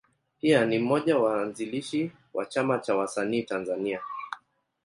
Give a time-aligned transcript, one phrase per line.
[0.39, 4.01] Pia ni mmoja ya waanzilishi wa Chama cha Wasanii Tanzania.